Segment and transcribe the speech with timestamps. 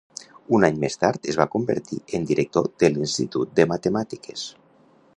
[0.57, 4.49] Un any més tard es va convertir en director de l'Institut de Matemàtiques.